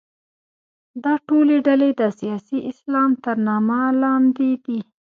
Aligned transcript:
دا 1.03 1.13
ټولې 1.27 1.57
ډلې 1.67 1.89
د 1.99 2.01
سیاسي 2.19 2.57
اسلام 2.71 3.11
تر 3.23 3.35
نامه 3.47 3.81
لاندې 4.03 4.49
دي. 4.65 4.79